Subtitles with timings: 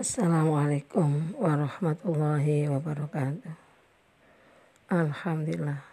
[0.00, 3.52] Assalamualaikum warahmatullahi wabarakatuh.
[4.88, 5.84] Alhamdulillah.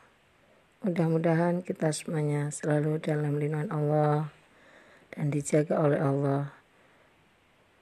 [0.80, 4.32] Mudah-mudahan kita semuanya selalu dalam lindungan Allah
[5.12, 6.56] dan dijaga oleh Allah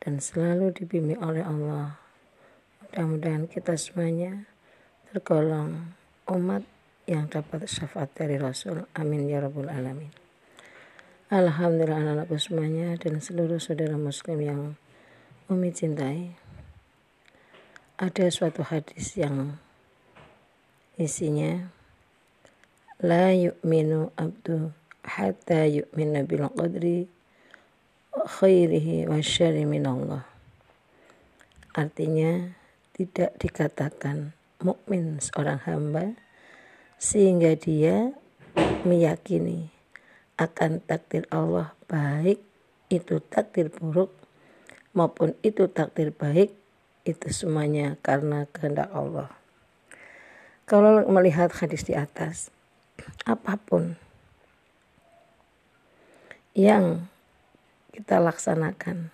[0.01, 2.01] dan selalu dibimbing oleh Allah.
[2.81, 4.49] Mudah-mudahan kita semuanya
[5.13, 5.93] tergolong
[6.25, 6.65] umat
[7.05, 8.89] yang dapat syafaat dari Rasul.
[8.97, 10.09] Amin ya rabbul alamin.
[11.29, 14.73] Alhamdulillah anak-anakku semuanya dan seluruh saudara muslim yang
[15.45, 16.33] Umi cintai.
[18.01, 19.61] Ada suatu hadis yang
[20.97, 21.69] isinya
[22.97, 24.73] la yu'minu abdu
[25.05, 27.05] hatta yu'mina bil qadri
[28.09, 30.25] khairihi wa syari minallah.
[31.77, 32.49] Artinya
[32.97, 34.33] tidak dikatakan
[34.65, 36.17] mukmin seorang hamba
[36.97, 38.17] sehingga dia
[38.81, 39.69] meyakini
[40.41, 42.41] akan takdir Allah baik
[42.89, 44.24] itu takdir buruk
[44.95, 46.55] maupun itu takdir baik
[47.05, 49.29] itu semuanya karena kehendak Allah.
[50.65, 52.49] Kalau melihat hadis di atas,
[53.27, 53.93] apa pun
[56.57, 57.05] yang
[57.93, 59.13] kita laksanakan,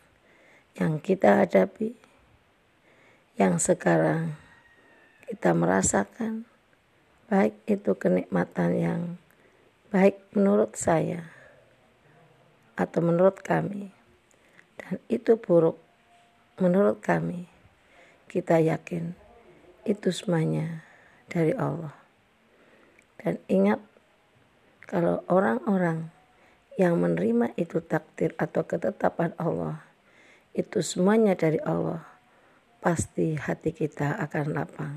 [0.79, 1.91] yang kita hadapi,
[3.35, 4.39] yang sekarang
[5.27, 6.47] kita merasakan,
[7.27, 9.01] baik itu kenikmatan yang
[9.91, 11.27] baik menurut saya
[12.79, 13.91] atau menurut kami
[15.07, 15.79] itu buruk
[16.59, 17.47] menurut kami.
[18.27, 19.13] Kita yakin
[19.87, 20.83] itu semuanya
[21.27, 21.95] dari Allah.
[23.21, 23.79] Dan ingat
[24.89, 26.09] kalau orang-orang
[26.75, 29.83] yang menerima itu takdir atau ketetapan Allah
[30.51, 32.03] itu semuanya dari Allah
[32.83, 34.95] pasti hati kita akan lapang.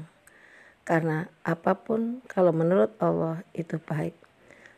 [0.83, 4.17] Karena apa pun kalau menurut Allah itu baik.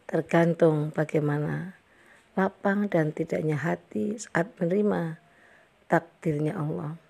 [0.06, 1.74] Tergantung bagaimana
[2.36, 5.16] lapang dan tidaknya hati saat menerima
[5.88, 7.00] takdirnya Allah.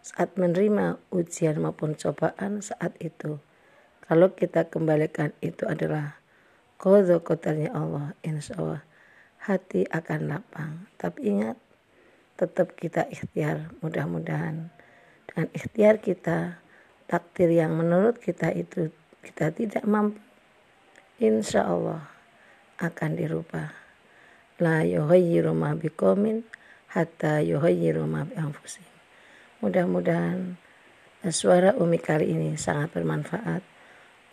[0.00, 3.36] Saat menerima ujian maupun cobaan saat itu.
[4.08, 6.16] Kalau kita kembalikan itu adalah
[6.80, 8.16] kodo kotarnya Allah.
[8.24, 8.82] Insya Allah
[9.44, 10.88] hati akan lapang.
[10.96, 11.60] Tapi ingat
[12.40, 14.72] tetap kita ikhtiar mudah-mudahan.
[15.28, 16.56] Dengan ikhtiar kita
[17.04, 18.88] takdir yang menurut kita itu
[19.20, 20.16] kita tidak mampu.
[21.20, 22.08] Insya Allah
[22.80, 23.89] akan dirubah
[24.60, 26.44] la yughayyiru ma biqaumin
[26.92, 28.84] hatta yughayyiru ma bi.
[29.64, 30.60] Mudah-mudahan
[31.28, 33.64] suara Umi kali ini sangat bermanfaat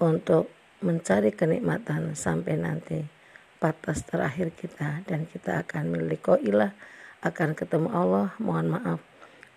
[0.03, 0.51] untuk
[0.83, 3.01] mencari kenikmatan sampai nanti
[3.57, 5.89] batas terakhir kita dan kita akan
[6.43, 6.71] ilah
[7.25, 8.35] akan ketemu Allah.
[8.37, 8.99] Mohon maaf.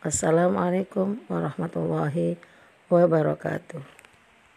[0.01, 2.41] Wassalamualaikum warahmatullahi
[2.89, 4.00] wabarakatuh.